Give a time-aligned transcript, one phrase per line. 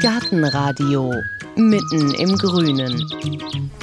[0.00, 1.12] Gartenradio
[1.56, 3.06] mitten im Grünen.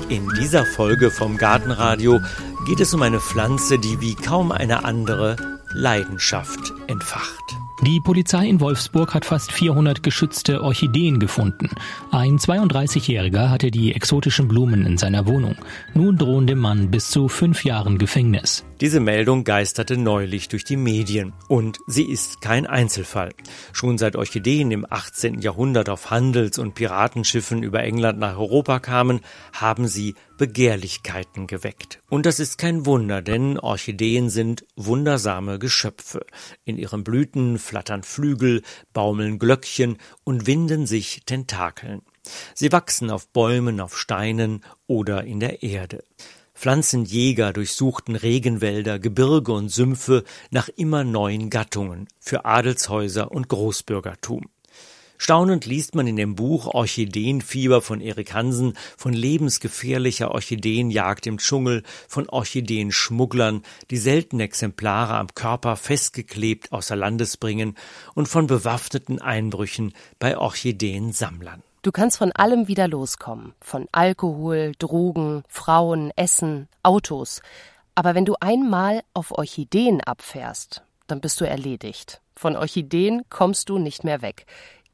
[0.09, 2.19] In dieser Folge vom Gartenradio
[2.65, 5.35] geht es um eine Pflanze, die wie kaum eine andere
[5.73, 7.43] Leidenschaft entfacht.
[7.85, 11.69] Die Polizei in Wolfsburg hat fast 400 geschützte Orchideen gefunden.
[12.09, 15.55] Ein 32-Jähriger hatte die exotischen Blumen in seiner Wohnung.
[15.93, 18.65] Nun drohen dem Mann bis zu fünf Jahren Gefängnis.
[18.79, 23.33] Diese Meldung geisterte neulich durch die Medien und sie ist kein Einzelfall.
[23.73, 25.41] Schon seit Orchideen im 18.
[25.41, 32.03] Jahrhundert auf Handels- und Piratenschiffen über England nach Europa kamen, haben sie Begehrlichkeiten geweckt.
[32.07, 36.23] Und das ist kein Wunder, denn Orchideen sind wundersame Geschöpfe.
[36.63, 38.61] In ihren Blüten flattern Flügel,
[38.93, 42.03] baumeln Glöckchen und winden sich Tentakeln.
[42.53, 46.03] Sie wachsen auf Bäumen, auf Steinen oder in der Erde.
[46.57, 54.49] Pflanzenjäger durchsuchten Regenwälder, Gebirge und Sümpfe nach immer neuen Gattungen für Adelshäuser und Großbürgertum.
[55.19, 61.83] Staunend liest man in dem Buch Orchideenfieber von Erik Hansen von lebensgefährlicher Orchideenjagd im Dschungel,
[62.07, 63.61] von Orchideenschmugglern,
[63.91, 67.75] die seltene Exemplare am Körper festgeklebt außer Landes bringen
[68.15, 71.61] und von bewaffneten Einbrüchen bei Orchideensammlern.
[71.81, 73.53] Du kannst von allem wieder loskommen.
[73.61, 77.41] Von Alkohol, Drogen, Frauen, Essen, Autos.
[77.95, 82.21] Aber wenn du einmal auf Orchideen abfährst, dann bist du erledigt.
[82.35, 84.45] Von Orchideen kommst du nicht mehr weg.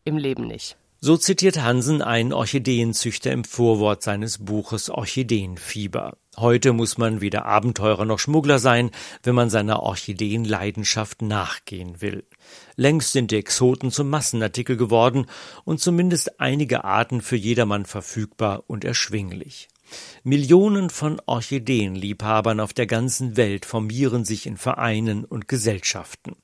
[0.03, 0.77] Im Leben nicht.
[1.05, 6.15] So zitiert Hansen einen Orchideenzüchter im Vorwort seines Buches Orchideenfieber.
[6.37, 8.89] Heute muss man weder Abenteurer noch Schmuggler sein,
[9.21, 12.23] wenn man seiner Orchideenleidenschaft nachgehen will.
[12.77, 15.25] Längst sind die Exoten zum Massenartikel geworden
[15.65, 19.67] und zumindest einige Arten für jedermann verfügbar und erschwinglich.
[20.23, 26.35] Millionen von Orchideenliebhabern auf der ganzen Welt formieren sich in Vereinen und Gesellschaften,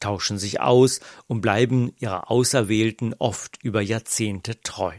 [0.00, 4.94] tauschen sich aus und bleiben ihrer Auserwählten oft über Jahrzehnte treu.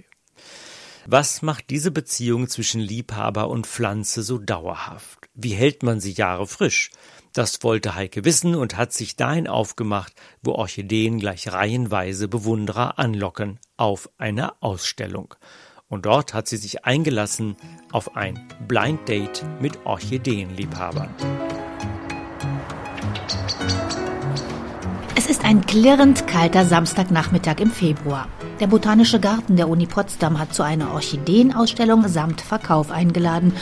[1.05, 5.27] Was macht diese Beziehung zwischen Liebhaber und Pflanze so dauerhaft?
[5.33, 6.91] Wie hält man sie Jahre frisch?
[7.33, 13.59] Das wollte Heike wissen und hat sich dahin aufgemacht, wo Orchideen gleich reihenweise Bewunderer anlocken,
[13.77, 15.35] auf eine Ausstellung
[15.89, 17.57] und dort hat sie sich eingelassen
[17.91, 21.09] auf ein Blind Date mit Orchideenliebhabern.
[25.49, 28.27] Ein klirrend kalter Samstagnachmittag im Februar.
[28.59, 33.53] Der Botanische Garten der Uni Potsdam hat zu einer Orchideenausstellung samt Verkauf eingeladen.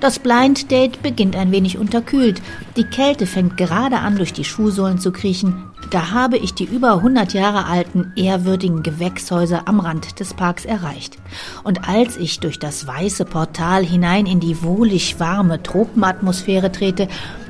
[0.00, 2.42] Das Blind Date beginnt ein wenig unterkühlt.
[2.76, 5.70] Die Kälte fängt gerade an, durch die Schuhsohlen zu kriechen.
[5.92, 11.16] Da habe ich die über 100 Jahre alten, ehrwürdigen Gewächshäuser am Rand des Parks erreicht.
[11.62, 17.06] Und als ich durch das weiße Portal hinein in die wohlig warme Tropenatmosphäre trete,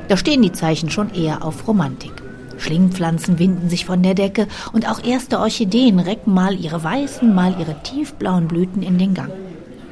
[0.09, 2.26] da stehen die Zeichen schon eher auf Romantik.
[2.59, 7.57] Schlingpflanzen winden sich von der Decke und auch erste Orchideen recken mal ihre weißen, mal
[7.59, 9.33] ihre tiefblauen Blüten in den Gang.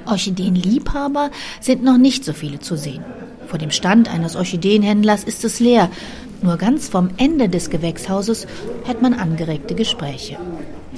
[0.07, 1.31] Orchideenliebhaber
[1.61, 3.05] sind noch nicht so viele zu sehen.
[3.47, 5.91] Vor dem Stand eines Orchideenhändlers ist es leer.
[6.43, 8.47] Nur ganz vom Ende des Gewächshauses
[8.85, 10.37] hört man angeregte Gespräche.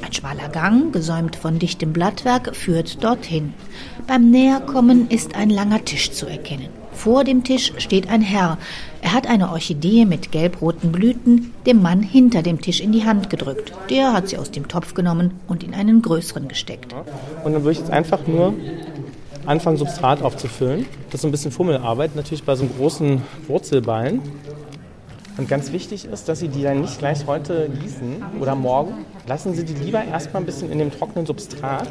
[0.02, 3.54] Ein schmaler Gang, gesäumt von dichtem Blattwerk, führt dorthin.
[4.06, 6.68] Beim Näherkommen ist ein langer Tisch zu erkennen.
[6.96, 8.58] Vor dem Tisch steht ein Herr.
[9.02, 13.30] Er hat eine Orchidee mit gelbroten Blüten dem Mann hinter dem Tisch in die Hand
[13.30, 13.72] gedrückt.
[13.90, 16.94] Der hat sie aus dem Topf genommen und in einen größeren gesteckt.
[17.44, 18.54] Und dann würde ich jetzt einfach nur
[19.44, 20.86] anfangen, Substrat aufzufüllen.
[21.10, 24.22] Das ist ein bisschen Fummelarbeit, natürlich bei so einem großen Wurzelballen.
[25.36, 29.04] Und ganz wichtig ist, dass Sie die dann nicht gleich heute gießen oder morgen.
[29.26, 31.88] Lassen Sie die lieber erstmal ein bisschen in dem trockenen Substrat.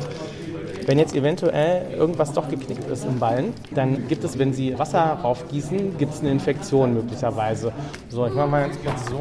[0.86, 5.18] Wenn jetzt eventuell irgendwas doch geknickt ist im Ballen, dann gibt es, wenn Sie Wasser
[5.24, 7.72] raufgießen, gibt es eine Infektion möglicherweise.
[8.10, 9.20] So, ich mache mal jetzt kurz so.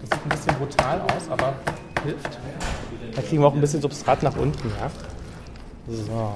[0.00, 1.54] Das sieht ein bisschen brutal aus, aber
[2.04, 2.38] hilft.
[3.14, 4.68] Da kriegen wir auch ein bisschen Substrat nach unten.
[4.68, 4.90] Ja?
[5.88, 6.32] So.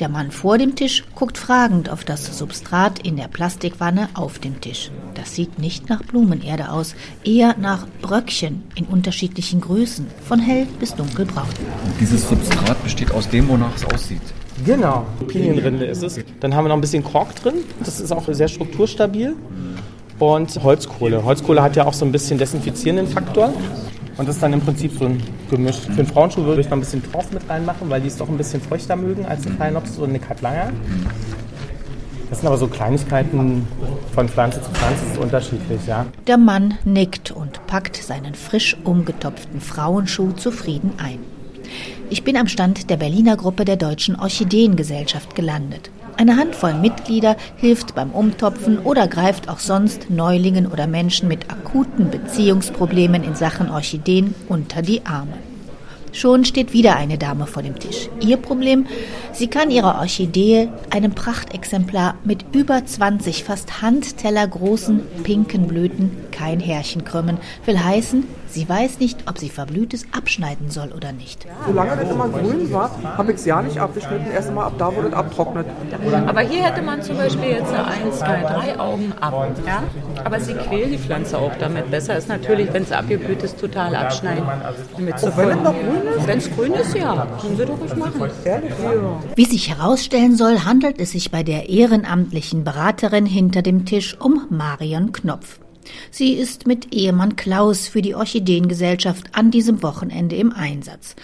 [0.00, 4.60] Der Mann vor dem Tisch guckt fragend auf das Substrat in der Plastikwanne auf dem
[4.60, 4.90] Tisch.
[5.14, 10.94] Das sieht nicht nach Blumenerde aus, eher nach Bröckchen in unterschiedlichen Größen, von hell bis
[10.94, 11.48] dunkelbraun.
[11.84, 14.22] Und dieses Substrat besteht aus dem, wonach es aussieht.
[14.64, 16.18] Genau, Pinienrinde ist es.
[16.40, 17.54] Dann haben wir noch ein bisschen Kork drin.
[17.78, 19.36] Das ist auch sehr strukturstabil.
[20.18, 21.24] Und Holzkohle.
[21.24, 23.52] Holzkohle hat ja auch so ein bisschen desinfizierenden Faktor.
[24.16, 25.78] Und das ist dann im Prinzip so ein Gemisch.
[25.78, 28.28] Für einen Frauenschuh würde ich noch ein bisschen Torf mit reinmachen, weil die es doch
[28.28, 30.72] ein bisschen feuchter mögen als ein Fallnops oder eine Katlanger.
[32.28, 33.66] Das sind aber so Kleinigkeiten
[34.14, 36.06] von Pflanze zu Pflanze, ist unterschiedlich, ja.
[36.26, 41.18] Der Mann nickt und packt seinen frisch umgetopften Frauenschuh zufrieden ein.
[42.12, 45.90] Ich bin am Stand der Berliner Gruppe der Deutschen Orchideengesellschaft gelandet.
[46.18, 52.10] Eine Handvoll Mitglieder hilft beim Umtopfen oder greift auch sonst Neulingen oder Menschen mit akuten
[52.10, 55.32] Beziehungsproblemen in Sachen Orchideen unter die Arme.
[56.12, 58.10] Schon steht wieder eine Dame vor dem Tisch.
[58.20, 58.86] Ihr Problem?
[59.32, 67.04] Sie kann ihrer Orchidee, einem Prachtexemplar mit über 20 fast handtellergroßen pinken Blüten, kein Härchen
[67.04, 67.38] krümmen.
[67.64, 71.46] Will heißen, sie weiß nicht, ob sie Verblühtes abschneiden soll oder nicht.
[71.66, 74.30] Solange das immer grün war, habe ich es ja nicht abgeschnitten.
[74.32, 75.66] Erst mal ab da, wo das abtrocknet.
[76.26, 79.48] Aber hier hätte man zum Beispiel jetzt eins, zwei, drei Augen ab.
[79.66, 79.82] Ja?
[80.24, 81.90] Aber sie quält die Pflanze auch damit.
[81.90, 84.44] Besser ist natürlich, wenn es abgeblüht ist, total abschneiden.
[84.96, 86.26] Damit Auch wenn es noch grün ist?
[86.26, 87.26] Wenn es grün ist, ja.
[87.40, 88.30] Können Sie doch ruhig machen.
[89.34, 94.46] Wie sich herausstellen soll, handelt es sich bei der ehrenamtlichen Beraterin hinter dem Tisch um
[94.50, 95.58] Marion Knopf.
[96.10, 101.16] Sie ist mit Ehemann Klaus für die Orchideengesellschaft an diesem Wochenende im Einsatz.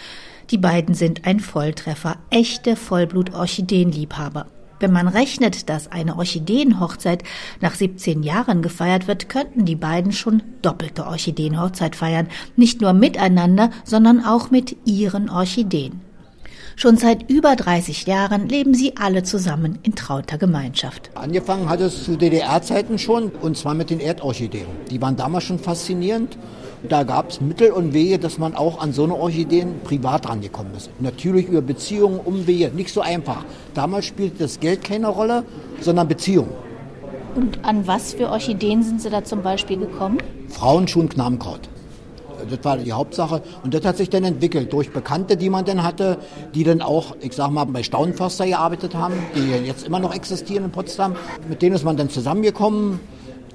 [0.50, 4.46] Die beiden sind ein Volltreffer, echte Vollblut-Orchideenliebhaber.
[4.81, 7.25] Wenn man rechnet, dass eine Orchideenhochzeit
[7.60, 12.28] nach 17 Jahren gefeiert wird, könnten die beiden schon doppelte Orchideenhochzeit feiern.
[12.56, 16.07] Nicht nur miteinander, sondern auch mit ihren Orchideen.
[16.80, 21.10] Schon seit über 30 Jahren leben sie alle zusammen in trauter Gemeinschaft.
[21.16, 24.69] Angefangen hat es zu DDR-Zeiten schon, und zwar mit den Erdorchideen.
[24.88, 26.38] Die waren damals schon faszinierend.
[26.88, 30.72] Da gab es Mittel und Wege, dass man auch an so eine Orchideen privat rangekommen
[30.76, 30.88] ist.
[31.00, 33.44] Natürlich über Beziehungen, Umwege, nicht so einfach.
[33.75, 35.42] Damals spielte das Geld keine Rolle,
[35.80, 36.46] sondern Beziehung.
[37.34, 40.19] Und an was für Orchideen sind Sie da zum Beispiel gekommen?
[40.48, 41.69] Frauenschuh und Knabenkraut.
[42.48, 43.42] Das war die Hauptsache.
[43.62, 46.18] Und das hat sich dann entwickelt durch Bekannte, die man dann hatte,
[46.54, 50.64] die dann auch, ich sag mal, bei Staunförster gearbeitet haben, die jetzt immer noch existieren
[50.64, 51.14] in Potsdam.
[51.48, 53.00] Mit denen ist man dann zusammengekommen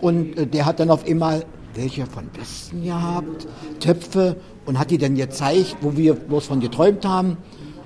[0.02, 1.46] und äh, der hat dann auf einmal
[1.76, 3.48] welche von Westen gehabt,
[3.80, 4.36] Töpfe
[4.66, 7.38] und hat die dann gezeigt, wo wir bloß von geträumt haben,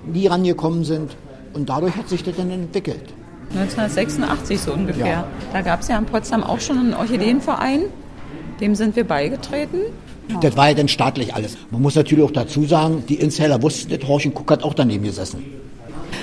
[0.05, 1.15] nie rangekommen sind.
[1.53, 3.13] Und dadurch hat sich das dann entwickelt.
[3.51, 5.07] 1986 so ungefähr.
[5.07, 5.27] Ja.
[5.53, 7.83] Da gab es ja in Potsdam auch schon einen Orchideenverein.
[8.59, 9.79] Dem sind wir beigetreten.
[10.41, 11.57] Das war ja dann staatlich alles.
[11.71, 15.03] Man muss natürlich auch dazu sagen, die Insider wussten das, Horchen Kuck hat auch daneben
[15.03, 15.43] gesessen.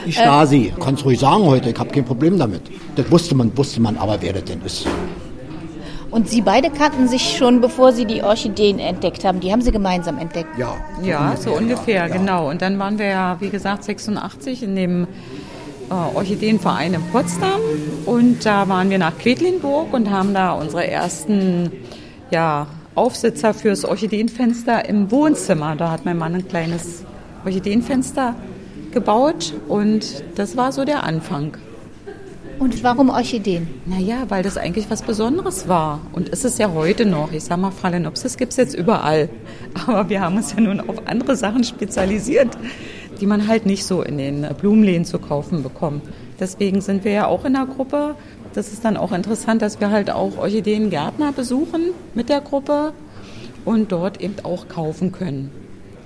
[0.06, 2.62] Die Stasi, kannst ruhig sagen heute, ich habe kein Problem damit.
[2.96, 4.86] Das wusste man, wusste man aber, wer das denn ist.
[6.10, 9.40] Und Sie beide kannten sich schon, bevor Sie die Orchideen entdeckt haben.
[9.40, 10.56] Die haben Sie gemeinsam entdeckt.
[10.56, 12.08] Ja, Ja, so ungefähr, ja.
[12.08, 12.48] genau.
[12.48, 15.08] Und dann waren wir ja, wie gesagt, 86 in dem
[15.90, 17.60] äh, Orchideenverein in Potsdam.
[18.06, 21.72] Und da waren wir nach Quedlinburg und haben da unsere ersten
[22.30, 25.76] ja, Aufsitzer fürs Orchideenfenster im Wohnzimmer.
[25.76, 27.04] Da hat mein Mann ein kleines
[27.44, 28.34] Orchideenfenster
[28.92, 31.56] gebaut und das war so der Anfang.
[32.58, 33.68] Und warum Orchideen?
[33.84, 36.00] Naja, weil das eigentlich was Besonderes war.
[36.12, 37.32] Und ist es ja heute noch.
[37.32, 39.28] Ich sag mal, Phalaenopsis gibt es jetzt überall.
[39.86, 42.56] Aber wir haben uns ja nun auf andere Sachen spezialisiert,
[43.20, 46.04] die man halt nicht so in den Blumenläden zu kaufen bekommt.
[46.38, 48.14] Deswegen sind wir ja auch in der Gruppe.
[48.54, 52.92] Das ist dann auch interessant, dass wir halt auch Orchideengärtner besuchen mit der Gruppe
[53.64, 55.50] und dort eben auch kaufen können.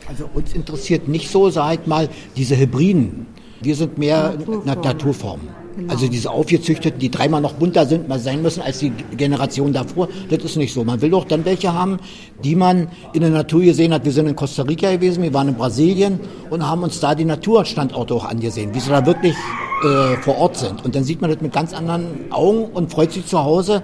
[0.08, 3.26] Also uns interessiert nicht so, sag ich mal, diese Hybriden.
[3.60, 4.34] Wir sind mehr
[4.64, 4.64] Naturformen.
[4.64, 5.48] Naturformen.
[5.88, 10.08] Also diese aufgezüchteten, die dreimal noch bunter sind, mal sein müssen als die Generation davor.
[10.30, 10.82] Das ist nicht so.
[10.82, 11.98] Man will doch dann welche haben,
[12.42, 14.04] die man in der Natur gesehen hat.
[14.04, 16.18] Wir sind in Costa Rica gewesen, wir waren in Brasilien
[16.50, 19.36] und haben uns da die Naturstandorte auch angesehen, wie sie da wirklich
[19.84, 20.84] äh, vor Ort sind.
[20.84, 23.82] Und dann sieht man das mit ganz anderen Augen und freut sich zu Hause,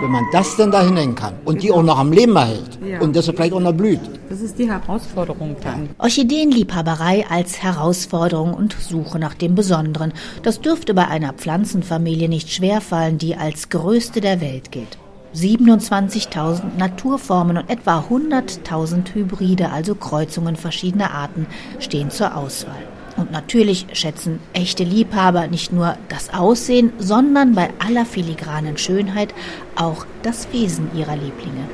[0.00, 3.00] wenn man das denn da hinhängen kann und die auch noch am Leben erhält Ja.
[3.00, 4.00] und das vielleicht auch noch blüht.
[4.28, 5.90] Das ist die Herausforderung dann.
[5.98, 10.12] Orchideenliebhaberei als Herausforderung und Suche nach dem Besonderen.
[10.42, 14.98] Das dürfte bei einer Pflanzenfamilie nicht schwerfallen, die als größte der Welt gilt.
[15.34, 21.46] 27.000 Naturformen und etwa 100.000 Hybride, also Kreuzungen verschiedener Arten,
[21.80, 22.76] stehen zur Auswahl.
[23.16, 29.32] Und natürlich schätzen echte Liebhaber nicht nur das Aussehen, sondern bei aller filigranen Schönheit
[29.76, 31.64] auch das Wesen ihrer Lieblinge.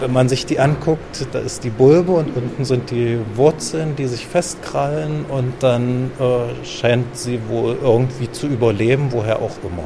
[0.00, 4.06] Wenn man sich die anguckt, da ist die Bulbe und unten sind die Wurzeln, die
[4.06, 9.84] sich festkrallen und dann äh, scheint sie wohl irgendwie zu überleben, woher auch immer.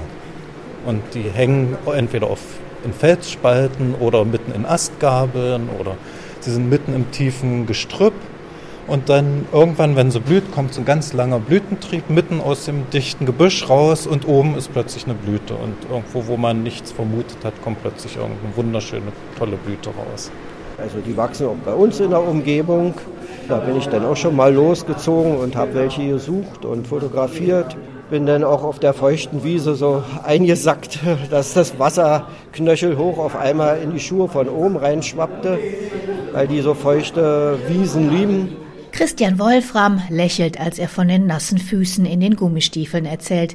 [0.87, 2.41] Und die hängen entweder auf,
[2.85, 5.97] in Felsspalten oder mitten in Astgabeln oder
[6.41, 8.15] sie sind mitten im tiefen Gestrüpp.
[8.87, 12.89] Und dann irgendwann, wenn sie blüht, kommt so ein ganz langer Blütentrieb mitten aus dem
[12.91, 15.55] dichten Gebüsch raus und oben ist plötzlich eine Blüte.
[15.55, 20.31] Und irgendwo, wo man nichts vermutet hat, kommt plötzlich irgendeine wunderschöne, tolle Blüte raus.
[20.79, 22.95] Also die wachsen auch bei uns in der Umgebung.
[23.49, 27.77] Da bin ich dann auch schon mal losgezogen und habe welche gesucht und fotografiert.
[28.11, 31.01] Bin dann auch auf der feuchten Wiese so eingesackt,
[31.31, 35.59] dass das Wasser knöchelhoch auf einmal in die Schuhe von oben reinschwappte,
[36.33, 38.66] weil die so feuchte Wiesen lieben.
[38.97, 43.55] Christian Wolfram lächelt, als er von den nassen Füßen in den Gummistiefeln erzählt.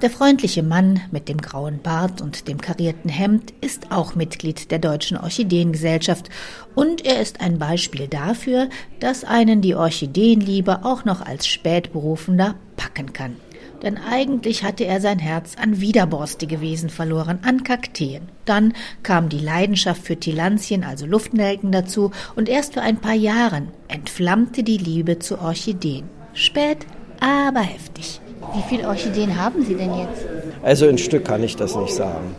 [0.00, 4.78] Der freundliche Mann mit dem grauen Bart und dem karierten Hemd ist auch Mitglied der
[4.78, 6.28] Deutschen Orchideengesellschaft
[6.76, 8.68] und er ist ein Beispiel dafür,
[9.00, 13.34] dass einen die Orchideenliebe auch noch als Spätberufender packen kann
[13.82, 18.28] denn eigentlich hatte er sein Herz an widerborstige Wesen verloren, an Kakteen.
[18.44, 23.68] Dann kam die Leidenschaft für Tillandien, also Luftnelken, dazu, und erst vor ein paar Jahren
[23.88, 26.04] entflammte die Liebe zu Orchideen.
[26.34, 26.78] Spät,
[27.20, 28.20] aber heftig.
[28.54, 30.26] Wie viele Orchideen haben Sie denn jetzt?
[30.62, 32.34] Also ein Stück kann ich das nicht sagen.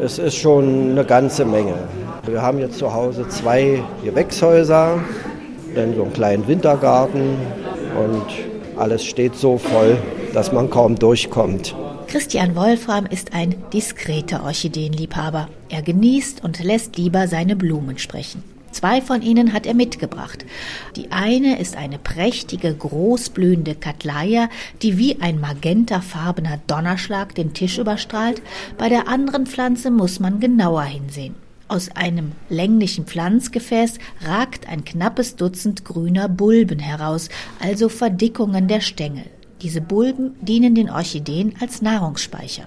[0.00, 1.74] Es ist schon eine ganze Menge.
[2.26, 4.98] Wir haben jetzt zu Hause zwei Gewächshäuser,
[5.74, 7.36] dann so einen kleinen Wintergarten
[7.98, 8.49] und
[8.80, 9.98] alles steht so voll,
[10.32, 11.74] dass man kaum durchkommt.
[12.06, 15.48] Christian Wolfram ist ein diskreter Orchideenliebhaber.
[15.68, 18.42] Er genießt und lässt lieber seine Blumen sprechen.
[18.72, 20.44] Zwei von ihnen hat er mitgebracht.
[20.96, 24.48] Die eine ist eine prächtige, großblühende Katleia,
[24.82, 28.42] die wie ein magentafarbener Donnerschlag den Tisch überstrahlt.
[28.78, 31.34] Bei der anderen Pflanze muss man genauer hinsehen.
[31.70, 37.28] Aus einem länglichen Pflanzgefäß ragt ein knappes Dutzend grüner Bulben heraus,
[37.60, 39.22] also Verdickungen der Stängel.
[39.62, 42.64] Diese Bulben dienen den Orchideen als Nahrungsspeicher.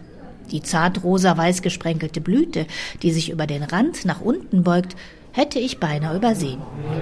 [0.52, 2.66] Die zart rosa-weiß gesprenkelte Blüte,
[3.02, 4.96] die sich über den Rand nach unten beugt,
[5.34, 6.62] hätte ich beinahe übersehen.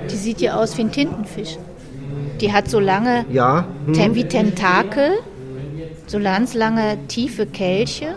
[0.10, 1.60] Die sieht ja aus wie ein Tintenfisch.
[2.40, 3.68] Die hat so lange ja.
[3.86, 4.16] hm.
[4.16, 5.20] wie Tentakel,
[6.08, 8.16] so ganz lange tiefe Kelche.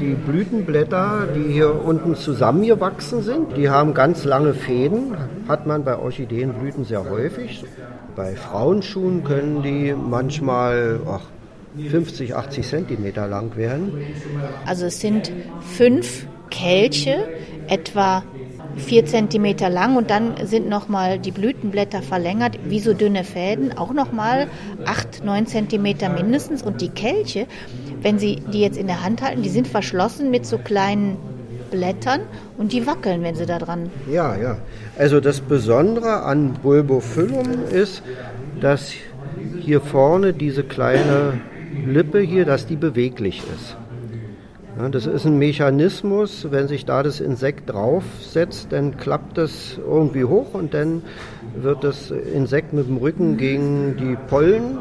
[0.00, 5.16] Die Blütenblätter, die hier unten zusammengewachsen sind, die haben ganz lange Fäden,
[5.48, 7.64] hat man bei Orchideenblüten sehr häufig.
[8.14, 11.22] Bei Frauenschuhen können die manchmal ach,
[11.78, 13.92] 50, 80 Zentimeter lang werden.
[14.66, 17.28] Also es sind fünf Kelche,
[17.68, 18.22] etwa
[18.76, 23.92] vier Zentimeter lang und dann sind nochmal die Blütenblätter verlängert, wie so dünne Fäden, auch
[23.92, 24.48] nochmal
[24.84, 26.62] acht, neun Zentimeter mindestens.
[26.62, 27.46] Und die Kelche,
[28.02, 31.16] wenn Sie die jetzt in der Hand halten, die sind verschlossen mit so kleinen
[31.70, 32.20] Blättern
[32.56, 33.90] und die wackeln, wenn sie da dran.
[34.10, 34.58] Ja, ja.
[34.98, 38.02] Also das Besondere an Bulbophyllum ist,
[38.60, 38.92] dass
[39.60, 41.34] hier vorne diese kleine
[41.86, 43.76] Lippe hier, dass die beweglich ist.
[44.78, 50.24] Ja, das ist ein Mechanismus, wenn sich da das Insekt draufsetzt, dann klappt das irgendwie
[50.24, 51.02] hoch und dann
[51.56, 54.78] wird das Insekt mit dem Rücken gegen die Pollen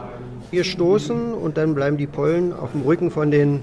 [0.51, 3.61] gestoßen und dann bleiben die Pollen auf dem Rücken von den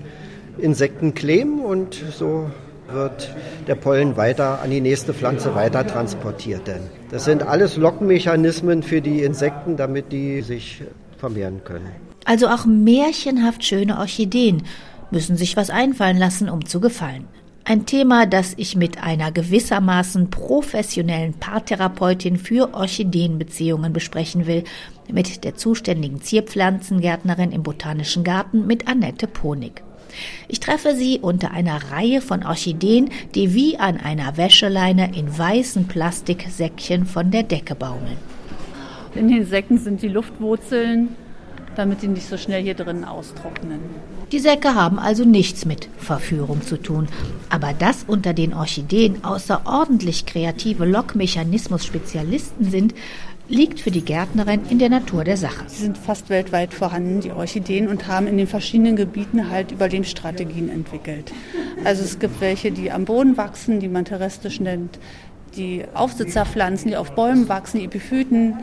[0.58, 2.50] Insekten kleben und so
[2.90, 3.34] wird
[3.66, 6.66] der Pollen weiter an die nächste Pflanze weiter transportiert.
[6.66, 10.82] Denn das sind alles Lockmechanismen für die Insekten, damit die sich
[11.16, 11.90] vermehren können.
[12.24, 14.62] Also auch märchenhaft schöne Orchideen
[15.10, 17.26] müssen sich was einfallen lassen, um zu gefallen.
[17.64, 24.64] Ein Thema, das ich mit einer gewissermaßen professionellen Paartherapeutin für Orchideenbeziehungen besprechen will,
[25.10, 29.82] mit der zuständigen Zierpflanzengärtnerin im Botanischen Garten mit Annette Ponig.
[30.48, 35.86] Ich treffe sie unter einer Reihe von Orchideen, die wie an einer Wäscheleine in weißen
[35.86, 38.18] Plastiksäckchen von der Decke baumeln.
[39.14, 41.10] In den Säcken sind die Luftwurzeln,
[41.76, 43.80] damit die nicht so schnell hier drinnen austrocknen.
[44.32, 47.06] Die Säcke haben also nichts mit Verführung zu tun.
[47.50, 52.94] Aber dass unter den Orchideen außerordentlich kreative Lockmechanismus-Spezialisten sind,
[53.50, 55.64] liegt für die Gärtnerin in der Natur der Sache.
[55.66, 60.70] Sie sind fast weltweit vorhanden, die Orchideen, und haben in den verschiedenen Gebieten halt Überlebensstrategien
[60.70, 61.30] entwickelt.
[61.84, 64.98] Also es gibt welche, die am Boden wachsen, die man terrestrisch nennt,
[65.58, 68.60] die Aufsitzerpflanzen, die auf Bäumen wachsen, die Epiphyten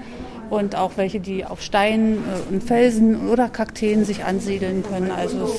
[0.50, 5.12] und auch welche, die auf Steinen äh, und Felsen oder Kakteen sich ansiedeln können.
[5.12, 5.53] Also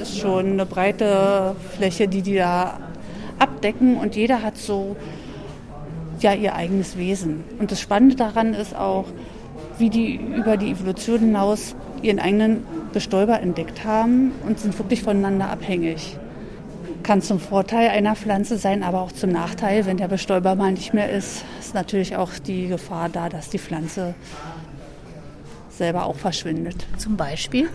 [0.00, 2.78] es ist schon eine breite Fläche, die die da
[3.38, 4.96] abdecken und jeder hat so
[6.20, 7.44] ja ihr eigenes Wesen.
[7.58, 9.06] Und das Spannende daran ist auch,
[9.78, 15.48] wie die über die Evolution hinaus ihren eigenen Bestäuber entdeckt haben und sind wirklich voneinander
[15.48, 16.16] abhängig.
[17.02, 19.86] Kann zum Vorteil einer Pflanze sein, aber auch zum Nachteil.
[19.86, 23.58] Wenn der Bestäuber mal nicht mehr ist, ist natürlich auch die Gefahr da, dass die
[23.58, 24.14] Pflanze
[25.68, 26.86] selber auch verschwindet.
[26.98, 27.68] Zum Beispiel?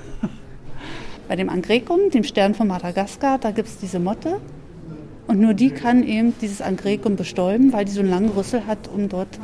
[1.28, 4.40] Bei dem Angrecum, dem Stern von Madagaskar, da gibt es diese Motte,
[5.28, 8.88] und nur die kann eben dieses Angrekum bestäuben, weil die so einen langen Rüssel hat,
[8.88, 9.40] um dort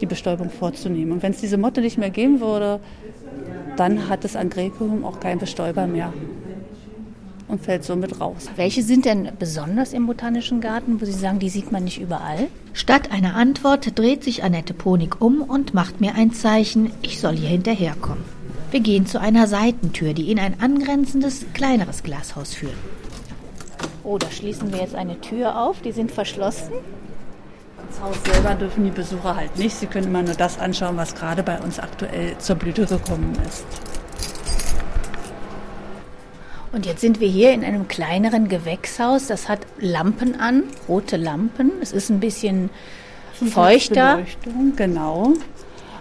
[0.00, 1.12] die Bestäubung vorzunehmen.
[1.12, 2.80] Und wenn es diese Motte nicht mehr geben würde,
[3.76, 6.12] dann hat das Angrekum auch keinen Bestäuber mehr
[7.52, 8.48] und fällt somit raus.
[8.56, 12.48] Welche sind denn besonders im Botanischen Garten, wo Sie sagen, die sieht man nicht überall?
[12.72, 17.36] Statt einer Antwort dreht sich Annette Ponig um und macht mir ein Zeichen, ich soll
[17.36, 18.24] hier hinterherkommen.
[18.70, 22.72] Wir gehen zu einer Seitentür, die in ein angrenzendes, kleineres Glashaus führt.
[24.02, 25.82] Oh, da schließen wir jetzt eine Tür auf.
[25.82, 26.72] Die sind verschlossen.
[27.90, 29.76] Das Haus selber dürfen die Besucher halt nicht.
[29.76, 33.66] Sie können immer nur das anschauen, was gerade bei uns aktuell zur Blüte gekommen ist.
[36.72, 39.26] Und jetzt sind wir hier in einem kleineren Gewächshaus.
[39.26, 41.70] Das hat Lampen an, rote Lampen.
[41.82, 42.70] Es ist ein bisschen
[43.34, 44.20] feuchter.
[44.76, 45.34] Genau.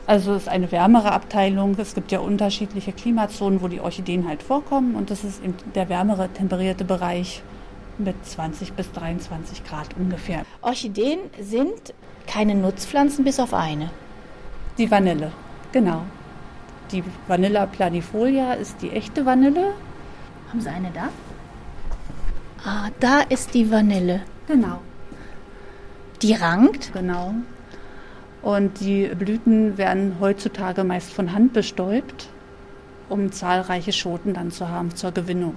[0.07, 1.75] Also es ist eine wärmere Abteilung.
[1.77, 4.95] Es gibt ja unterschiedliche Klimazonen, wo die Orchideen halt vorkommen.
[4.95, 7.43] Und das ist eben der wärmere, temperierte Bereich
[7.97, 10.43] mit 20 bis 23 Grad ungefähr.
[10.61, 11.93] Orchideen sind
[12.27, 13.89] keine Nutzpflanzen bis auf eine.
[14.77, 15.31] Die Vanille,
[15.71, 16.03] genau.
[16.91, 19.73] Die Vanilla planifolia ist die echte Vanille.
[20.51, 21.09] Haben Sie eine da?
[22.63, 24.21] Ah, da ist die Vanille.
[24.47, 24.81] Genau.
[26.21, 26.91] Die rankt?
[26.93, 27.33] Genau.
[28.41, 32.27] Und die Blüten werden heutzutage meist von Hand bestäubt,
[33.07, 35.55] um zahlreiche Schoten dann zu haben zur Gewinnung.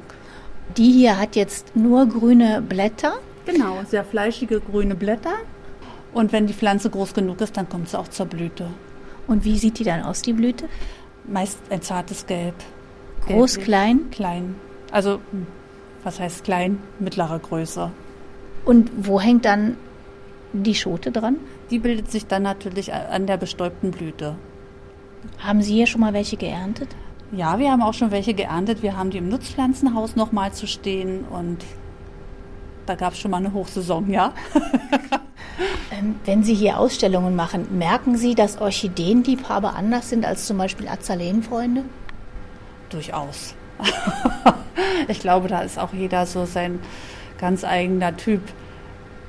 [0.76, 3.14] Die hier hat jetzt nur grüne Blätter?
[3.46, 5.34] Genau, sehr fleischige grüne Blätter.
[6.12, 8.68] Und wenn die Pflanze groß genug ist, dann kommt sie auch zur Blüte.
[9.26, 10.68] Und wie sieht die dann aus, die Blüte?
[11.26, 12.54] Meist ein zartes Gelb.
[13.26, 13.64] Groß, Gelblich.
[13.64, 14.10] klein?
[14.10, 14.54] Klein.
[14.94, 15.20] Also,
[16.04, 16.78] was heißt klein?
[17.00, 17.90] Mittlere Größe.
[18.64, 19.76] Und wo hängt dann
[20.52, 21.38] die Schote dran?
[21.72, 24.36] Die bildet sich dann natürlich an der bestäubten Blüte.
[25.38, 26.90] Haben Sie hier schon mal welche geerntet?
[27.32, 28.84] Ja, wir haben auch schon welche geerntet.
[28.84, 31.64] Wir haben die im Nutzpflanzenhaus noch mal zu stehen und
[32.86, 34.32] da gab es schon mal eine Hochsaison, ja.
[35.90, 40.86] ähm, wenn Sie hier Ausstellungen machen, merken Sie, dass Orchideenliebhaber anders sind als zum Beispiel
[40.86, 41.82] Azaleenfreunde?
[42.90, 43.56] Durchaus.
[45.08, 46.80] ich glaube, da ist auch jeder so sein
[47.38, 48.42] ganz eigener Typ.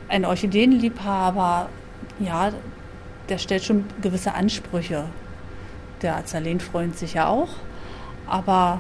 [0.08, 1.70] Ein Orchideenliebhaber,
[2.20, 2.52] ja,
[3.30, 5.06] der stellt schon gewisse Ansprüche.
[6.02, 7.50] Der Azaleenfreund sicher auch.
[8.28, 8.80] Aber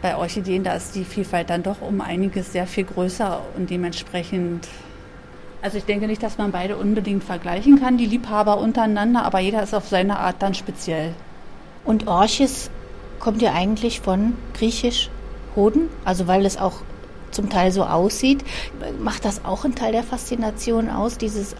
[0.00, 4.68] bei Orchideen, da ist die Vielfalt dann doch um einiges sehr viel größer und dementsprechend.
[5.62, 9.62] Also ich denke nicht, dass man beide unbedingt vergleichen kann, die Liebhaber untereinander, aber jeder
[9.62, 11.14] ist auf seine Art dann speziell.
[11.84, 12.70] Und Orchis
[13.22, 15.08] kommt ja eigentlich von griechisch
[15.54, 16.80] Hoden, also weil es auch
[17.30, 18.44] zum Teil so aussieht.
[19.00, 21.54] Macht das auch einen Teil der Faszination aus, dieses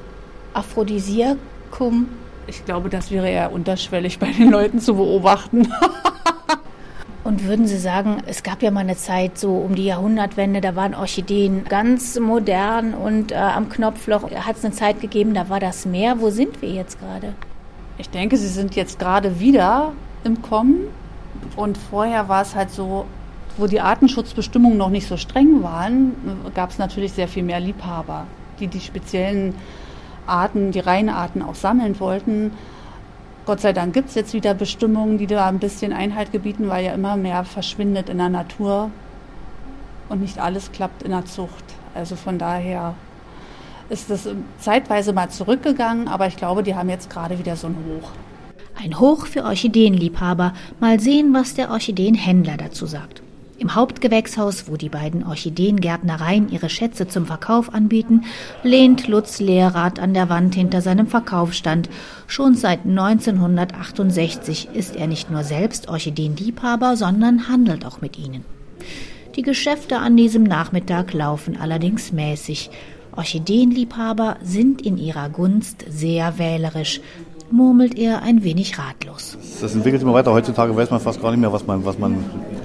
[0.55, 2.09] Aphrodisiakum?
[2.49, 5.73] Ich glaube, das wäre eher unterschwellig bei den Leuten zu beobachten.
[7.25, 10.75] Und würden Sie sagen, es gab ja mal eine Zeit so um die Jahrhundertwende, da
[10.75, 15.61] waren Orchideen ganz modern und äh, am Knopfloch hat es eine Zeit gegeben, da war
[15.61, 16.21] das mehr.
[16.21, 17.35] Wo sind wir jetzt gerade?
[17.99, 19.93] Ich denke, sie sind jetzt gerade wieder
[20.25, 20.89] im Kommen.
[21.57, 23.07] Und vorher war es halt so,
[23.57, 26.13] wo die Artenschutzbestimmungen noch nicht so streng waren,
[26.55, 28.27] gab es natürlich sehr viel mehr Liebhaber,
[28.61, 29.55] die die speziellen
[30.27, 32.53] Arten, die Reihenarten auch sammeln wollten.
[33.45, 36.85] Gott sei Dank gibt es jetzt wieder Bestimmungen, die da ein bisschen Einhalt gebieten, weil
[36.85, 38.91] ja immer mehr verschwindet in der Natur
[40.09, 41.65] und nicht alles klappt in der Zucht.
[41.95, 42.95] Also von daher
[43.89, 44.29] ist es
[44.59, 48.11] zeitweise mal zurückgegangen, aber ich glaube, die haben jetzt gerade wieder so ein Hoch.
[48.75, 50.55] Ein Hoch für Orchideenliebhaber.
[50.81, 53.23] Mal sehen, was der Orchideenhändler dazu sagt.
[53.59, 58.25] Im Hauptgewächshaus, wo die beiden Orchideengärtnereien ihre Schätze zum Verkauf anbieten,
[58.65, 61.89] lehnt Lutz Lehrrad an der Wand hinter seinem Verkaufsstand.
[62.27, 68.45] Schon seit 1968 ist er nicht nur selbst Orchideenliebhaber, sondern handelt auch mit ihnen.
[69.37, 72.69] Die Geschäfte an diesem Nachmittag laufen allerdings mäßig.
[73.15, 77.01] Orchideenliebhaber sind in ihrer Gunst sehr wählerisch
[77.53, 79.37] murmelt er ein wenig ratlos.
[79.61, 80.33] Das entwickelt immer weiter.
[80.33, 82.17] Heutzutage weiß man fast gar nicht mehr, was man, was man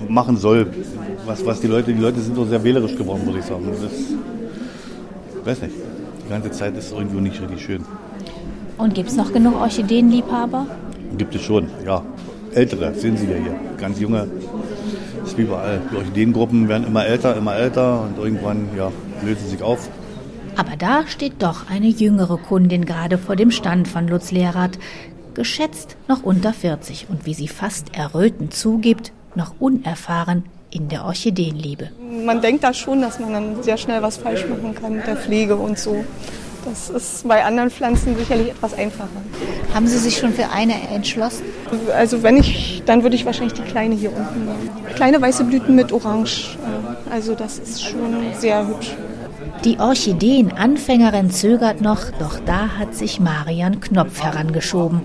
[0.07, 0.67] machen soll.
[1.25, 3.65] Was, was die Leute, die Leute sind so sehr wählerisch geworden, muss ich sagen.
[3.69, 3.91] Das,
[5.45, 5.75] weiß nicht.
[6.25, 7.83] Die ganze Zeit ist irgendwie nicht richtig schön.
[8.77, 10.67] Und gibt es noch genug Orchideenliebhaber?
[11.17, 12.03] Gibt es schon, ja.
[12.53, 13.55] Ältere, sehen Sie ja hier.
[13.77, 14.27] Ganz junge.
[15.19, 15.81] Das ist wie überall.
[15.91, 18.91] Die Orchideengruppen werden immer älter, immer älter und irgendwann ja,
[19.23, 19.89] lösen sie sich auf.
[20.57, 24.79] Aber da steht doch eine jüngere Kundin gerade vor dem Stand von Lutz Lehrath,
[25.35, 31.91] geschätzt noch unter 40 und wie sie fast errötend zugibt, noch unerfahren in der Orchideenliebe.
[32.25, 35.15] Man denkt da schon, dass man dann sehr schnell was falsch machen kann mit der
[35.15, 36.03] Pflege und so.
[36.65, 39.07] Das ist bei anderen Pflanzen sicherlich etwas einfacher.
[39.75, 41.45] Haben Sie sich schon für eine entschlossen?
[41.95, 44.69] Also wenn ich, dann würde ich wahrscheinlich die kleine hier unten nehmen.
[44.95, 46.57] Kleine weiße Blüten mit Orange.
[47.09, 48.95] Also das ist schon sehr hübsch.
[49.67, 55.01] Die Orchideenanfängerin zögert noch, doch da hat sich Marian Knopf herangeschoben.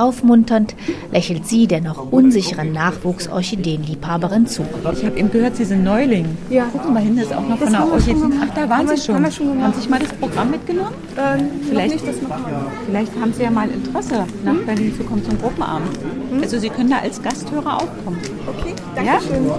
[0.00, 0.74] Aufmunternd
[1.12, 4.64] lächelt sie der noch unsicheren Nachwuchs-Orchideenliebhaberin zu.
[4.92, 6.26] Ich habe eben gehört, Sie sind Neuling.
[6.50, 6.64] Ja.
[6.66, 8.34] Gucken wir hin, das ist auch noch das von der Orchideen.
[8.42, 9.14] Ach, da waren Sie schon.
[9.16, 10.92] Haben, schon haben Sie sich mal das Programm mitgenommen?
[11.18, 12.16] Ähm, vielleicht, nicht, das
[12.86, 14.66] vielleicht haben Sie ja mal Interesse, nach hm?
[14.66, 15.96] Berlin zu kommen zum Gruppenabend.
[16.30, 16.42] Hm?
[16.42, 18.18] Also Sie können da als Gasthörer auch kommen.
[18.46, 19.20] Okay, danke ja?
[19.20, 19.50] schön.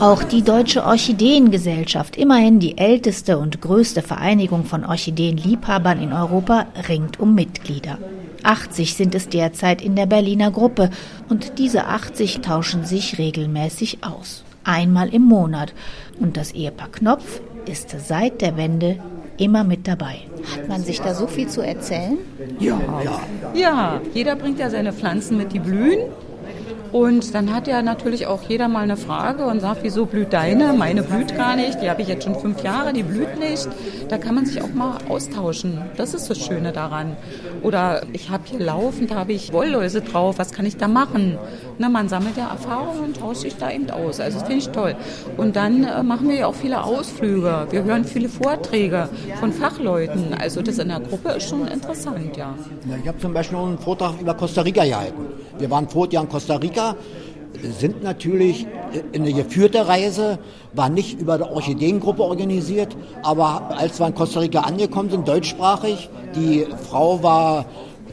[0.00, 7.20] Auch die Deutsche Orchideengesellschaft, immerhin die älteste und größte Vereinigung von Orchideenliebhabern in Europa, ringt
[7.20, 7.98] um Mitglieder.
[8.42, 10.90] 80 sind es derzeit in der Berliner Gruppe
[11.28, 14.44] und diese 80 tauschen sich regelmäßig aus.
[14.64, 15.74] einmal im Monat.
[16.20, 18.98] Und das Ehepaar Knopf ist seit der Wende
[19.38, 20.18] immer mit dabei.
[20.56, 22.18] Hat man sich da so viel zu erzählen?
[22.58, 23.20] Ja, ja.
[23.54, 26.00] Ja, jeder bringt ja seine Pflanzen mit, die blühen.
[26.92, 30.74] Und dann hat ja natürlich auch jeder mal eine Frage und sagt, wieso blüht deine?
[30.74, 31.80] Meine blüht gar nicht.
[31.80, 33.66] Die habe ich jetzt schon fünf Jahre, die blüht nicht.
[34.10, 35.80] Da kann man sich auch mal austauschen.
[35.96, 37.16] Das ist das Schöne daran.
[37.62, 40.38] Oder ich habe hier laufend, da habe ich Wollläuse drauf.
[40.38, 41.38] Was kann ich da machen?
[41.78, 44.20] Na, man sammelt ja Erfahrungen und tauscht sich da eben aus.
[44.20, 44.94] Also das finde ich toll.
[45.38, 47.68] Und dann äh, machen wir ja auch viele Ausflüge.
[47.70, 49.08] Wir hören viele Vorträge
[49.40, 50.34] von Fachleuten.
[50.38, 52.54] Also das in der Gruppe ist schon interessant, ja.
[52.88, 55.26] ja ich habe zum Beispiel einen Vortrag über Costa Rica gehalten.
[55.58, 56.81] Wir waren vor Jahr in Costa Rica,
[57.78, 58.66] sind natürlich
[59.14, 60.38] eine geführte Reise,
[60.72, 66.08] war nicht über die Orchideengruppe organisiert, aber als wir in Costa Rica angekommen sind, deutschsprachig,
[66.34, 67.66] die Frau war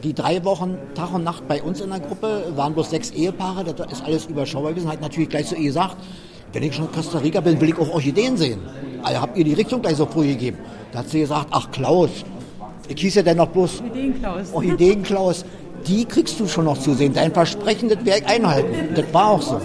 [0.04, 3.64] die drei Wochen Tag und Nacht bei uns in der Gruppe, waren bloß sechs Ehepaare,
[3.64, 5.98] das ist alles überschaubar gewesen, hat natürlich gleich zu ihr gesagt,
[6.54, 8.60] wenn ich schon in Costa Rica bin, will ich auch Orchideen sehen.
[9.04, 10.58] Also habt ihr die Richtung gleich so früh gegeben.
[10.92, 12.10] Da hat sie gesagt, ach Klaus,
[12.88, 14.54] ich hieß ja dann noch bloß Orchideenklaus.
[14.54, 15.46] Orchideenklaus
[15.88, 17.14] die kriegst du schon noch zu sehen.
[17.14, 18.94] Dein Versprechen, das werde ich einhalten.
[18.96, 19.62] Das war auch so.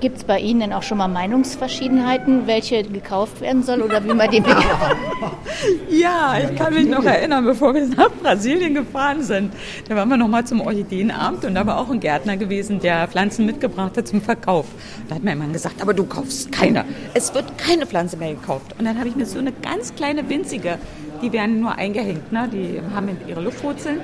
[0.00, 4.12] Gibt es bei Ihnen denn auch schon mal Meinungsverschiedenheiten, welche gekauft werden soll oder wie
[4.12, 4.42] man die
[5.90, 9.54] Ja, ich kann mich noch erinnern, bevor wir nach Brasilien gefahren sind.
[9.88, 13.08] Da waren wir noch mal zum Orchideenabend und da war auch ein Gärtner gewesen, der
[13.08, 14.66] Pflanzen mitgebracht hat zum Verkauf.
[15.08, 16.84] Da hat mein Mann gesagt, aber du kaufst keine.
[17.14, 18.74] Es wird keine Pflanze mehr gekauft.
[18.78, 20.78] Und dann habe ich mir so eine ganz kleine winzige,
[21.22, 22.48] die werden nur eingehängt, ne?
[22.52, 24.00] die haben ihre Luftwurzeln.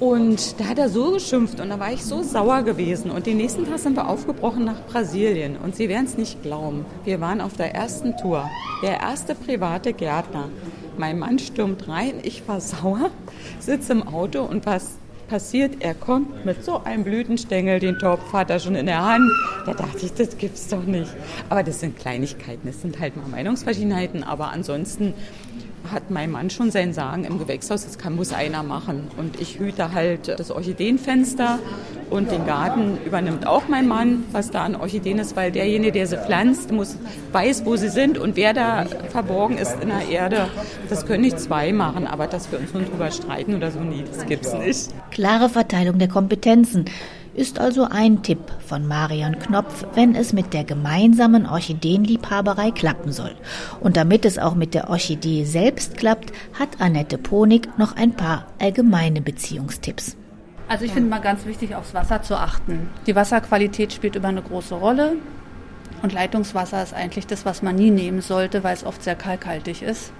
[0.00, 3.10] Und da hat er so geschimpft und da war ich so sauer gewesen.
[3.10, 5.56] Und den nächsten Tag sind wir aufgebrochen nach Brasilien.
[5.56, 6.86] Und Sie werden es nicht glauben.
[7.04, 8.48] Wir waren auf der ersten Tour.
[8.82, 10.50] Der erste private Gärtner.
[10.96, 13.10] Mein Mann stürmt rein, ich war sauer,
[13.60, 15.76] sitze im Auto und was passiert?
[15.80, 19.30] Er kommt mit so einem Blütenstängel, den Topf hat er schon in der Hand.
[19.66, 21.10] Da dachte ich, das gibt's doch nicht.
[21.48, 24.24] Aber das sind Kleinigkeiten, das sind halt mal Meinungsverschiedenheiten.
[24.24, 25.14] Aber ansonsten
[25.90, 29.08] hat mein Mann schon sein Sagen im Gewächshaus, das kann, muss einer machen.
[29.16, 31.58] Und ich hüte halt das Orchideenfenster
[32.10, 36.06] und den Garten übernimmt auch mein Mann, was da an Orchideen ist, weil derjenige, der
[36.06, 36.96] sie pflanzt, muss,
[37.32, 40.48] weiß, wo sie sind und wer da verborgen ist in der Erde.
[40.88, 44.04] Das können nicht zwei machen, aber dass wir uns nun drüber streiten oder so, nie,
[44.04, 44.90] das gibt's nicht.
[45.10, 46.86] Klare Verteilung der Kompetenzen
[47.38, 53.34] ist also ein Tipp von Marion Knopf, wenn es mit der gemeinsamen Orchideenliebhaberei klappen soll.
[53.80, 58.46] Und damit es auch mit der Orchidee selbst klappt, hat Annette Ponig noch ein paar
[58.58, 60.16] allgemeine Beziehungstipps.
[60.66, 62.90] Also ich finde mal ganz wichtig, aufs Wasser zu achten.
[63.06, 65.12] Die Wasserqualität spielt immer eine große Rolle.
[66.02, 69.82] Und Leitungswasser ist eigentlich das, was man nie nehmen sollte, weil es oft sehr kalkhaltig
[69.82, 70.12] ist.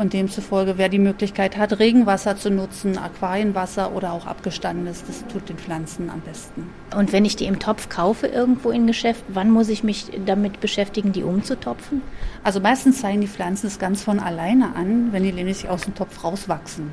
[0.00, 5.50] Und demzufolge, wer die Möglichkeit hat, Regenwasser zu nutzen, Aquarienwasser oder auch abgestandenes, das tut
[5.50, 6.70] den Pflanzen am besten.
[6.96, 10.58] Und wenn ich die im Topf kaufe irgendwo in Geschäft, wann muss ich mich damit
[10.60, 12.00] beschäftigen, die umzutopfen?
[12.42, 15.94] Also meistens zeigen die Pflanzen es ganz von alleine an, wenn die nämlich aus dem
[15.94, 16.90] Topf rauswachsen.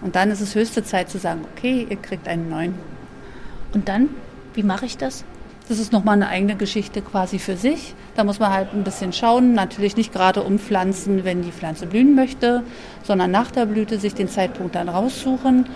[0.00, 2.74] Und dann ist es höchste Zeit zu sagen, okay, ihr kriegt einen neuen.
[3.74, 4.08] Und dann,
[4.54, 5.26] wie mache ich das?
[5.70, 7.94] Das ist nochmal eine eigene Geschichte quasi für sich.
[8.16, 9.52] Da muss man halt ein bisschen schauen.
[9.52, 12.64] Natürlich nicht gerade umpflanzen, wenn die Pflanze blühen möchte,
[13.04, 15.66] sondern nach der Blüte sich den Zeitpunkt dann raussuchen.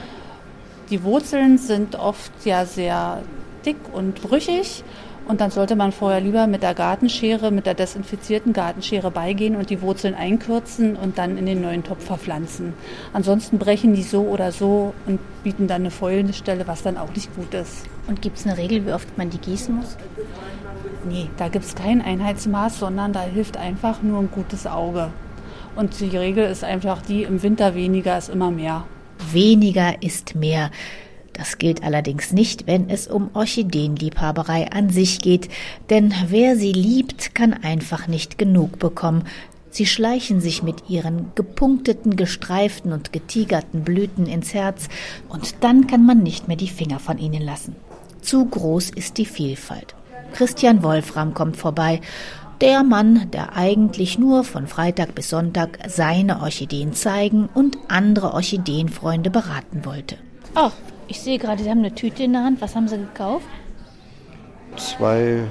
[0.91, 3.23] Die Wurzeln sind oft ja sehr
[3.65, 4.83] dick und brüchig
[5.27, 9.71] und dann sollte man vorher lieber mit der Gartenschere, mit der desinfizierten Gartenschere beigehen und
[9.71, 12.75] die Wurzeln einkürzen und dann in den neuen Topf verpflanzen.
[13.13, 17.15] Ansonsten brechen die so oder so und bieten dann eine fäulende Stelle, was dann auch
[17.15, 17.87] nicht gut ist.
[18.07, 19.97] Und gibt es eine Regel, wie oft man die gießen muss?
[21.09, 25.11] Nee, da gibt es kein Einheitsmaß, sondern da hilft einfach nur ein gutes Auge.
[25.77, 28.85] Und die Regel ist einfach die, im Winter weniger ist immer mehr.
[29.33, 30.71] Weniger ist mehr.
[31.35, 35.49] Das gilt allerdings nicht, wenn es um Orchideenliebhaberei an sich geht,
[35.91, 39.25] denn wer sie liebt, kann einfach nicht genug bekommen.
[39.69, 44.89] Sie schleichen sich mit ihren gepunkteten, gestreiften und getigerten Blüten ins Herz,
[45.29, 47.75] und dann kann man nicht mehr die Finger von ihnen lassen.
[48.23, 49.97] Zu groß ist die Vielfalt.
[50.33, 52.01] Christian Wolfram kommt vorbei,
[52.61, 59.31] der Mann, der eigentlich nur von Freitag bis Sonntag seine Orchideen zeigen und andere Orchideenfreunde
[59.31, 60.17] beraten wollte.
[60.55, 60.71] Oh,
[61.09, 62.61] ich sehe gerade, Sie haben eine Tüte in der Hand.
[62.61, 63.47] Was haben Sie gekauft?
[64.77, 65.45] Zwei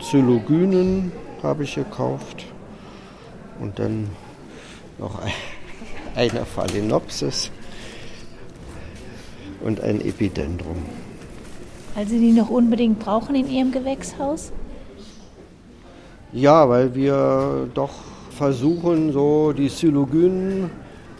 [0.00, 2.44] Zylogynen habe ich gekauft
[3.60, 4.08] und dann
[4.98, 5.20] noch
[6.14, 7.50] eine Phalaenopsis
[9.60, 10.84] und ein Epidendrum.
[11.94, 14.52] Weil Sie die noch unbedingt brauchen in Ihrem Gewächshaus?
[16.32, 17.90] Ja, weil wir doch
[18.30, 20.70] versuchen, so die Zylogynen,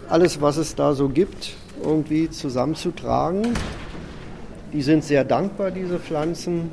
[0.08, 3.54] alles was es da so gibt, irgendwie zusammenzutragen.
[4.72, 6.70] Die sind sehr dankbar, diese Pflanzen.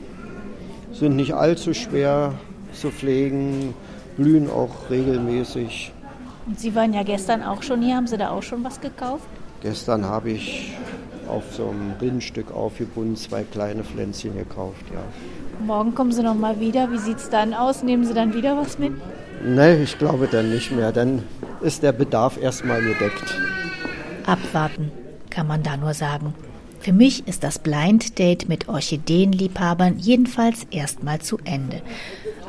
[0.91, 2.33] sind nicht allzu schwer
[2.73, 3.73] zu pflegen,
[4.17, 5.91] blühen auch regelmäßig.
[6.47, 7.95] Und Sie waren ja gestern auch schon hier.
[7.95, 9.27] Haben Sie da auch schon was gekauft?
[9.61, 10.73] Gestern habe ich
[11.27, 15.01] auf so einem Rindstück aufgebunden zwei kleine Pflänzchen gekauft, ja.
[15.65, 16.91] Morgen kommen Sie noch mal wieder.
[16.91, 17.81] Wie sieht es dann aus?
[17.81, 18.93] Nehmen Sie dann wieder was mit?
[19.43, 20.91] Nee, ich glaube dann nicht mehr.
[20.91, 21.23] Dann
[21.61, 23.35] ist der Bedarf erstmal gedeckt.
[24.25, 24.91] Abwarten,
[25.29, 26.33] kann man da nur sagen.
[26.79, 31.81] Für mich ist das Blind Date mit Orchideenliebhabern jedenfalls erstmal zu Ende.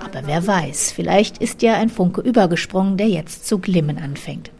[0.04, 4.50] Aber wer weiß, vielleicht ist ja ein Funke übergesprungen, der jetzt zu glimmen anfängt.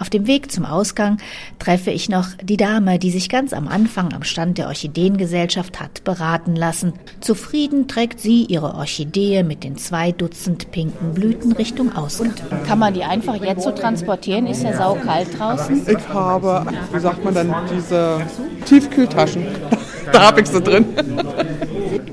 [0.00, 1.18] Auf dem Weg zum Ausgang
[1.58, 6.04] treffe ich noch die Dame, die sich ganz am Anfang am Stand der Orchideengesellschaft hat
[6.04, 6.92] beraten lassen.
[7.20, 12.32] Zufrieden trägt sie ihre Orchidee mit den zwei Dutzend pinken Blüten Richtung Ausgang.
[12.50, 14.46] Und kann man die einfach jetzt so transportieren?
[14.46, 15.82] Ist ja saukalt draußen.
[15.88, 18.20] Ich habe, wie sagt man dann, diese
[18.66, 19.46] Tiefkühltaschen.
[20.12, 20.84] da habe ich sie drin.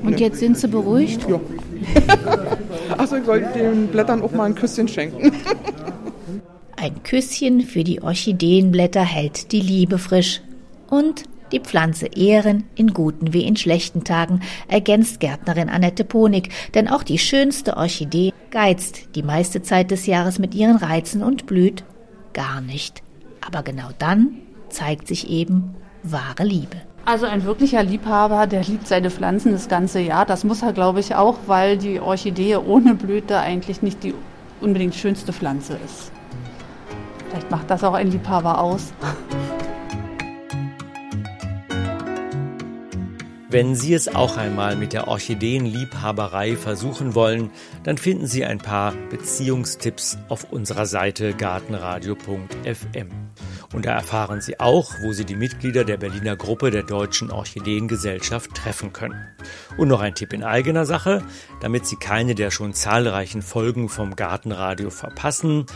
[0.02, 1.24] Und jetzt sind sie beruhigt?
[1.28, 1.40] Ja.
[2.98, 5.32] Achso, ich soll den Blättern auch mal ein Küsschen schenken.
[6.86, 10.40] Ein Küsschen für die Orchideenblätter hält die Liebe frisch.
[10.88, 16.86] Und die Pflanze ehren, in guten wie in schlechten Tagen, ergänzt Gärtnerin Annette Ponig, denn
[16.86, 21.82] auch die schönste Orchidee geizt die meiste Zeit des Jahres mit ihren Reizen und blüht
[22.32, 23.02] gar nicht.
[23.44, 24.36] Aber genau dann
[24.68, 26.76] zeigt sich eben wahre Liebe.
[27.04, 30.24] Also ein wirklicher Liebhaber, der liebt seine Pflanzen das ganze Jahr.
[30.24, 34.14] Das muss er, glaube ich, auch, weil die Orchidee ohne Blüte eigentlich nicht die
[34.60, 36.12] unbedingt schönste Pflanze ist.
[37.36, 38.94] Vielleicht macht das auch ein Liebhaber aus.
[43.50, 47.50] Wenn Sie es auch einmal mit der Orchideenliebhaberei versuchen wollen,
[47.82, 53.10] dann finden Sie ein paar Beziehungstipps auf unserer Seite gartenradio.fm.
[53.74, 58.54] Und da erfahren Sie auch, wo Sie die Mitglieder der Berliner Gruppe der Deutschen Orchideengesellschaft
[58.54, 59.26] treffen können.
[59.76, 61.22] Und noch ein Tipp in eigener Sache,
[61.60, 65.66] damit Sie keine der schon zahlreichen Folgen vom Gartenradio verpassen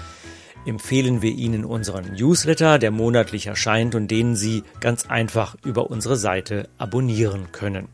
[0.66, 6.16] empfehlen wir Ihnen unseren Newsletter, der monatlich erscheint und den Sie ganz einfach über unsere
[6.16, 7.88] Seite abonnieren können.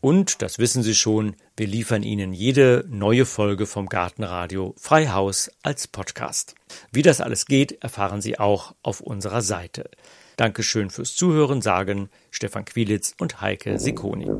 [0.00, 5.88] Und, das wissen Sie schon, wir liefern Ihnen jede neue Folge vom Gartenradio Freihaus als
[5.88, 6.54] Podcast.
[6.92, 9.90] Wie das alles geht, erfahren Sie auch auf unserer Seite.
[10.36, 14.30] Dankeschön fürs Zuhören, sagen Stefan Quilitz und Heike Sikoni.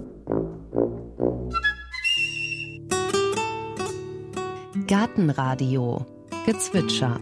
[4.86, 6.06] Gartenradio
[6.46, 7.20] Gezwitscher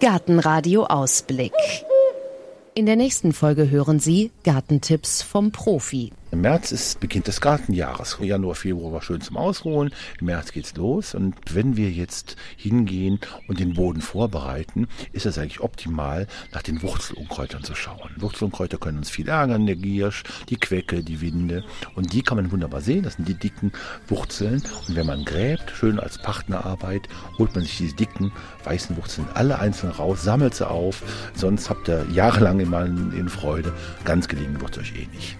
[0.00, 1.52] Gartenradio Ausblick.
[2.74, 6.12] In der nächsten Folge hören Sie Gartentipps vom Profi.
[6.30, 8.18] Im März ist Beginn des Gartenjahres.
[8.20, 9.90] Januar, Februar war schön zum Ausruhen.
[10.20, 11.14] Im März geht's los.
[11.14, 16.82] Und wenn wir jetzt hingehen und den Boden vorbereiten, ist es eigentlich optimal, nach den
[16.82, 18.10] Wurzelunkräutern zu schauen.
[18.18, 21.64] Wurzelunkräuter können uns viel ärgern, der Giersch, die Quecke, die Winde.
[21.94, 23.04] Und die kann man wunderbar sehen.
[23.04, 23.72] Das sind die dicken
[24.06, 24.62] Wurzeln.
[24.86, 28.32] Und wenn man gräbt, schön als Partnerarbeit, holt man sich diese dicken,
[28.64, 31.02] weißen Wurzeln alle einzeln raus, sammelt sie auf.
[31.34, 33.72] Sonst habt ihr jahrelang immer in Freude.
[34.04, 35.38] Ganz gelingen wird euch eh nicht.